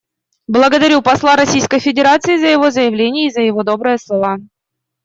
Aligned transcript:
Благодарю 0.47 1.03
посла 1.03 1.35
Российской 1.35 1.77
Федерации 1.77 2.37
за 2.37 2.47
его 2.47 2.71
заявление 2.71 3.27
и 3.27 3.31
за 3.31 3.41
его 3.41 3.61
добрые 3.61 3.99
слова. 3.99 4.39